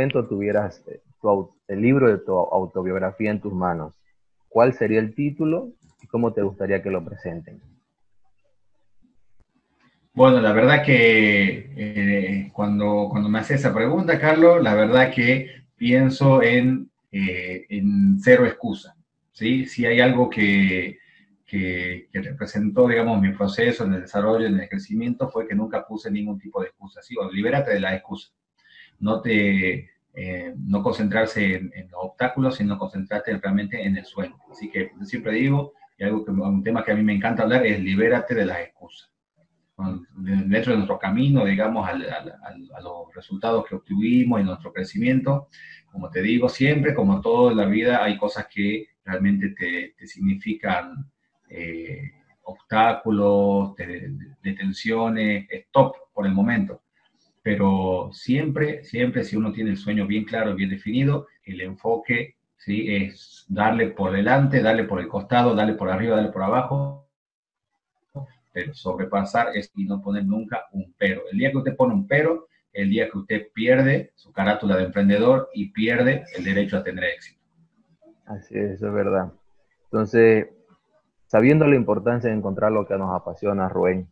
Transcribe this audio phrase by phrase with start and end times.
[0.00, 1.00] Momento tuvieras eh,
[1.68, 3.92] el libro de tu autobiografía en tus manos,
[4.48, 7.60] ¿cuál sería el título y cómo te gustaría que lo presenten?
[10.14, 15.64] Bueno, la verdad que eh, cuando, cuando me hace esa pregunta, Carlos, la verdad que
[15.76, 18.96] pienso en, eh, en cero excusa.
[19.32, 19.66] ¿sí?
[19.66, 20.98] Si hay algo que,
[21.46, 25.86] que, que, representó, digamos, mi proceso en el desarrollo, en el crecimiento, fue que nunca
[25.86, 27.02] puse ningún tipo de excusa.
[27.02, 27.14] ¿sí?
[27.14, 28.32] Bueno, libérate de la excusa
[29.00, 29.90] no te,
[30.22, 34.36] eh, no concentrarse en, los obstáculos, sino concentrarte realmente en el sueño.
[34.52, 37.64] Así que siempre digo, y algo que, un tema que a mí me encanta hablar
[37.64, 39.10] es libérate de las excusas.
[40.14, 45.48] Dentro de nuestro camino, digamos, a los resultados que obtuvimos y nuestro crecimiento,
[45.90, 51.10] como te digo siempre, como todo en la vida, hay cosas que realmente te, significan
[51.48, 52.12] eh,
[52.42, 53.74] obstáculos,
[54.42, 56.82] detenciones, stop por el momento
[57.42, 62.94] pero siempre, siempre si uno tiene el sueño bien claro, bien definido, el enfoque ¿sí?
[62.94, 67.08] es darle por delante, darle por el costado, darle por arriba, darle por abajo,
[68.52, 71.22] pero sobrepasar es y no poner nunca un pero.
[71.30, 74.84] El día que usted pone un pero, el día que usted pierde su carátula de
[74.84, 77.40] emprendedor y pierde el derecho a tener éxito.
[78.26, 79.32] Así es, eso es verdad.
[79.84, 80.48] Entonces,
[81.26, 84.08] sabiendo la importancia de encontrar lo que nos apasiona, Rubén,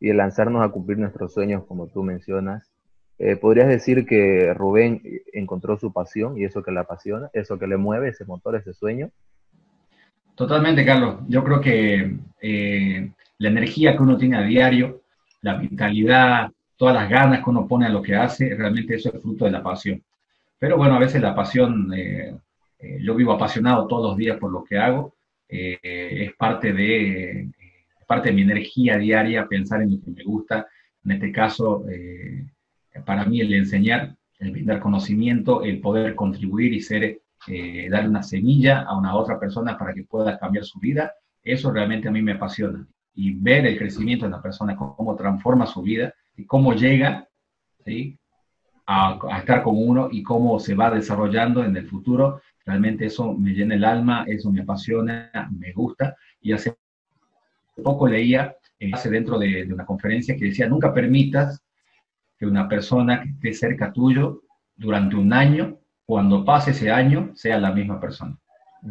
[0.00, 2.72] y de lanzarnos a cumplir nuestros sueños, como tú mencionas.
[3.18, 5.02] Eh, ¿Podrías decir que Rubén
[5.34, 8.72] encontró su pasión y eso que le apasiona, eso que le mueve, ese motor, ese
[8.72, 9.10] sueño?
[10.34, 11.16] Totalmente, Carlos.
[11.28, 15.02] Yo creo que eh, la energía que uno tiene a diario,
[15.42, 19.20] la vitalidad, todas las ganas que uno pone a lo que hace, realmente eso es
[19.20, 20.02] fruto de la pasión.
[20.58, 22.34] Pero bueno, a veces la pasión, eh,
[23.02, 25.12] yo vivo apasionado todos los días por lo que hago,
[25.46, 27.48] es parte de
[28.10, 30.66] parte de mi energía diaria pensar en lo que me gusta.
[31.04, 32.44] En este caso, eh,
[33.06, 38.24] para mí el enseñar, el brindar conocimiento, el poder contribuir y ser, eh, dar una
[38.24, 42.20] semilla a una otra persona para que pueda cambiar su vida, eso realmente a mí
[42.20, 42.84] me apasiona.
[43.14, 47.28] Y ver el crecimiento de una persona, cómo transforma su vida y cómo llega
[48.86, 53.34] a, a estar con uno y cómo se va desarrollando en el futuro, realmente eso
[53.34, 56.79] me llena el alma, eso me apasiona, me gusta y hace
[57.82, 61.62] poco leía eh, dentro de, una conferencia que decía, nunca permitas
[62.38, 64.42] que una persona que esté cerca tuyo
[64.74, 68.38] durante un año, cuando pase ese año, sea la misma persona.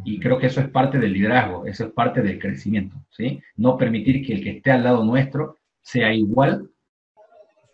[0.05, 3.41] Y creo que eso es parte del liderazgo, eso es parte del crecimiento, ¿sí?
[3.55, 6.69] No permitir que el que esté al lado nuestro sea igual,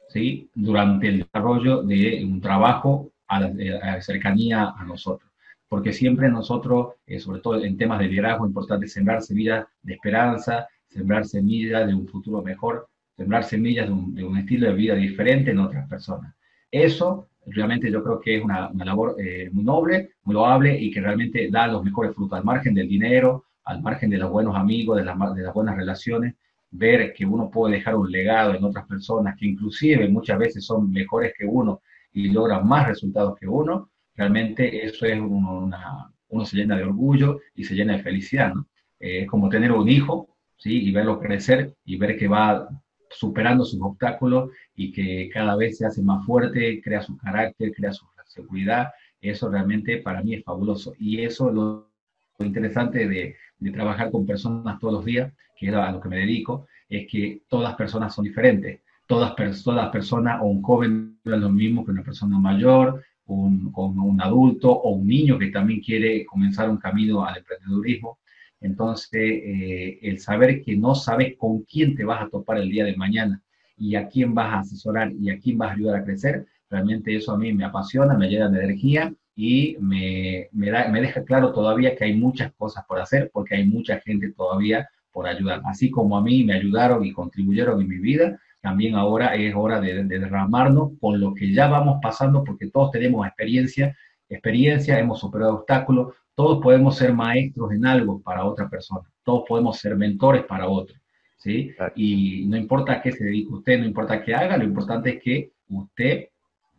[0.08, 0.50] ¿sí?
[0.56, 5.30] Durante el desarrollo de un trabajo a la, cercanía a nosotros.
[5.68, 9.94] Porque siempre nosotros, eh, sobre todo en temas de liderazgo, es importante sembrar semillas de
[9.96, 15.52] esperanza, sembrar semillas de un futuro mejor, sembrar semillas de un, estilo de vida diferente
[15.52, 16.34] en otras personas.
[16.72, 21.02] Eso realmente yo creo que es una, labor eh, muy noble, muy loable y que
[21.02, 24.98] realmente da los mejores frutos al margen del dinero, al margen de los buenos amigos,
[24.98, 26.34] de, de las buenas relaciones,
[26.72, 30.92] ver que uno puede dejar un legado en otras personas que inclusive muchas veces son
[30.92, 31.82] mejores que uno
[32.14, 37.40] y logran más resultados que uno, realmente eso es una, uno se llena de orgullo
[37.54, 38.68] y se llena de felicidad, ¿no?
[39.00, 42.68] Eh, es como tener un hijo y verlo crecer y ver que va
[43.10, 47.94] superando sus obstáculos y que cada vez se hace más fuerte, crea su carácter, crea
[47.94, 48.06] su
[48.36, 48.92] seguridad.
[49.22, 50.94] Eso realmente para mí es fabuloso.
[51.00, 51.92] Y eso es lo,
[52.40, 53.36] interesante de,
[53.72, 57.42] trabajar con personas todos los días, que es a lo que me dedico, es que
[57.48, 58.82] todas personas son diferentes.
[59.08, 64.22] Todas, todas personas, o un joven es lo mismo que una persona mayor, un, un
[64.22, 68.20] adulto o un niño que también quiere comenzar un camino al emprendedurismo.
[68.66, 72.84] Entonces, eh, el saber que no sabes con quién te vas a topar el día
[72.84, 73.42] de mañana
[73.78, 77.16] y a quién vas a asesorar y a quién vas a ayudar a crecer, realmente
[77.16, 81.24] eso a mí me apasiona, me llena de energía y me, me, da, me deja
[81.24, 85.62] claro todavía que hay muchas cosas por hacer porque hay mucha gente todavía por ayudar.
[85.66, 89.80] Así como a mí me ayudaron y contribuyeron en mi vida, también ahora es hora
[89.80, 93.96] de, derramarnos con lo que ya vamos pasando porque todos tenemos experiencia,
[94.28, 99.80] experiencia, hemos superado obstáculos, todos podemos ser maestros en algo para otra persona, todos podemos
[99.80, 100.96] ser mentores para otro.
[101.38, 101.74] ¿sí?
[101.96, 105.24] Y no importa a qué se dedique usted, no importa qué haga, lo importante es
[105.24, 106.28] que usted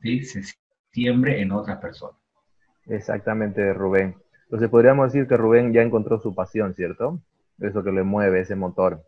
[0.03, 0.23] ¿sí?
[0.23, 0.43] se
[0.93, 2.17] siembre en otras personas.
[2.87, 4.17] Exactamente, Rubén.
[4.45, 7.21] Entonces podríamos decir que Rubén ya encontró su pasión, ¿cierto?
[7.59, 9.03] Eso que le mueve, ese motor.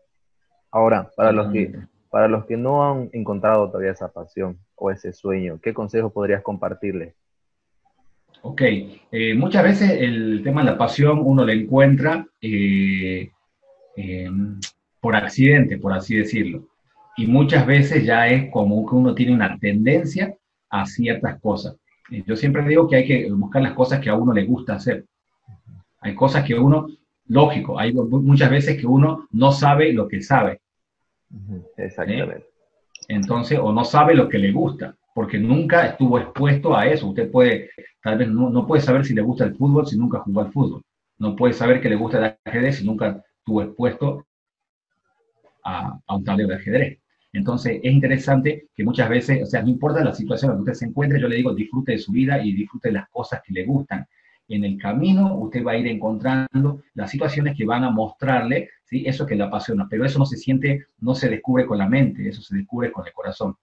[0.71, 1.73] Ahora, para los que,
[2.09, 6.43] para los que no han encontrado todavía esa pasión o ese sueño, ¿qué consejo podrías
[6.43, 7.15] compartirles?
[8.41, 13.31] Ok, eh, muchas veces el tema de la pasión uno le encuentra eh,
[13.95, 14.59] em,
[15.01, 16.67] por accidente, por así decirlo.
[17.17, 20.35] Y muchas veces ya es como que uno tiene una tendencia
[20.69, 21.75] a ciertas cosas.
[22.25, 25.05] Yo siempre digo que hay que buscar las cosas que a uno le gusta hacer.
[26.01, 26.87] Hay cosas que uno,
[27.27, 30.61] lógico, hay muchas veces que uno no sabe lo que sabe.
[31.77, 32.45] Exactamente.
[33.07, 37.07] Entonces, o no sabe lo que le gusta, porque nunca estuvo expuesto a eso.
[37.07, 37.69] Usted puede,
[38.01, 40.81] tal vez no, puede saber si le gusta el fútbol si nunca jugó al fútbol.
[41.17, 44.25] No puede saber que le gusta el ajedrez si nunca estuvo expuesto
[45.63, 46.99] a, a un tablero de ajedrez.
[47.31, 50.71] Entonces, es interesante que muchas veces, o sea, no importa la situación en la que
[50.71, 53.41] usted se encuentre, yo le digo, disfrute de su vida y disfrute de las cosas
[53.45, 54.07] que le gustan.
[54.47, 59.03] En el camino, usted va a ir encontrando las situaciones que van a mostrarle, ¿sí?
[59.05, 59.87] Eso que le apasiona.
[59.87, 63.05] Pero eso no se siente, no se descubre con la mente, eso se descubre con
[63.05, 63.55] el corazón.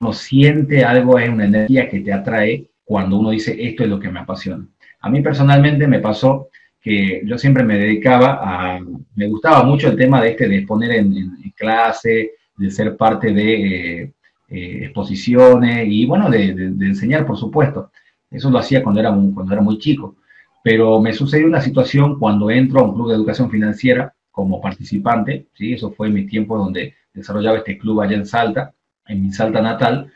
[0.00, 4.00] Uno siente algo, es una energía que te atrae cuando uno dice, esto es lo
[4.00, 4.66] que me apasiona.
[5.00, 6.48] A mí personalmente me pasó
[6.80, 8.80] que yo siempre me dedicaba a,
[9.14, 13.32] me gustaba mucho el tema de este, de exponer en, en clase, de ser parte
[13.32, 14.12] de eh,
[14.48, 17.90] eh, exposiciones y bueno, de, enseñar, por supuesto.
[18.30, 20.16] Eso lo hacía cuando era, muy, cuando era muy chico.
[20.62, 25.46] Pero me sucedió una situación cuando entro a un club de educación financiera como participante,
[25.54, 25.74] ¿sí?
[25.74, 28.72] eso fue mi tiempo donde desarrollaba este club allá en Salta,
[29.06, 30.12] en mi Salta natal.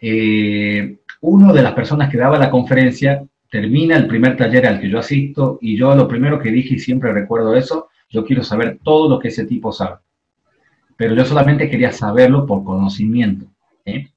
[0.00, 4.88] Eh, uno de las personas que daba la conferencia termina el primer taller al que
[4.88, 8.78] yo asisto y yo lo primero que dije y siempre recuerdo eso, yo quiero saber
[8.82, 9.96] todo lo que ese tipo sabe
[10.96, 13.46] pero yo solamente quería saberlo por conocimiento.
[13.84, 14.08] ¿eh?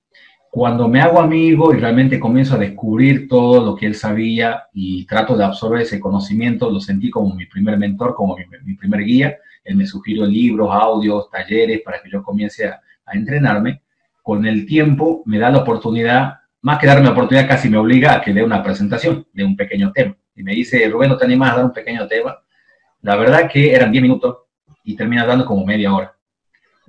[0.50, 5.06] Cuando me hago amigo y realmente comienzo a descubrir todo lo que él sabía y
[5.06, 8.36] trato de absorber ese conocimiento, lo sentí como mi primer mentor, como
[8.66, 9.38] mi, primer guía.
[9.64, 13.82] Él me sugirió libros, audios, talleres para que yo comience a, a entrenarme.
[14.24, 18.16] Con el tiempo me da la oportunidad, más que darme la oportunidad, casi me obliga
[18.16, 20.16] a que dé una presentación de un pequeño tema.
[20.36, 22.38] Y me dice, Rubén, ¿no te animas a dar un pequeño tema?
[23.02, 24.38] La verdad que eran 10 minutos
[24.84, 26.16] y termina dando como media hora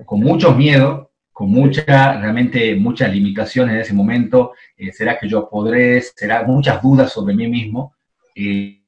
[0.05, 4.53] con mucho miedo, con mucha, realmente muchas limitaciones en ese momento.
[4.77, 6.01] Eh, ¿Será que yo podré?
[6.03, 7.95] ¿Será muchas dudas sobre mí mismo?
[8.35, 8.83] Eh,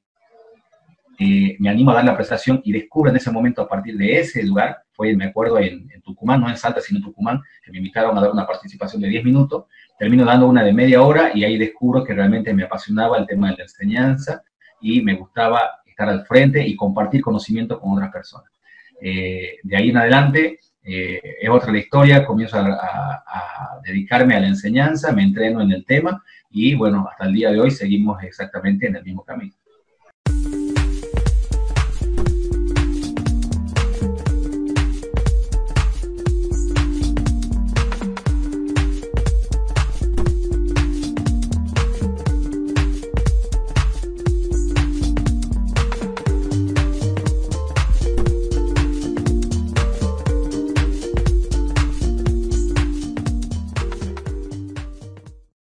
[1.19, 4.19] eh, me animo a dar la prestación y descubro en ese momento a partir de
[4.19, 7.77] ese lugar, fue, me acuerdo, en, Tucumán, no en Salta, sino en Tucumán, que me
[7.77, 9.65] invitaron a dar una participación de 10 minutos,
[10.03, 13.51] termino dando una de media hora y ahí descubro que realmente me apasionaba el tema
[13.51, 14.43] de la enseñanza
[14.81, 18.51] y me gustaba estar al frente y compartir conocimiento con otras personas.
[18.99, 25.13] de ahí en adelante eh, es otra la historia, comienzo a, dedicarme a la enseñanza,
[25.13, 28.97] me entreno en el tema y bueno, hasta el día de hoy seguimos exactamente en
[28.97, 29.53] el mismo camino.